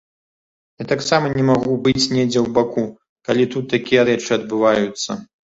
[0.81, 2.85] Я таксама не магу быць недзе ў баку,
[3.29, 5.11] калі тут такія рэчы адбываюцца.